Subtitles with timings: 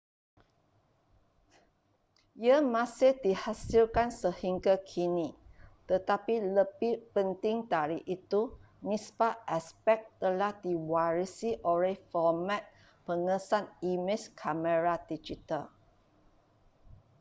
[2.45, 5.29] ia masih dihasilkan sehingga kini
[5.89, 8.41] tetapi lebih penting dari itu
[8.89, 12.63] nisbah aspek telah diwarisi oleh format
[13.07, 15.63] pengesan imej kamera digital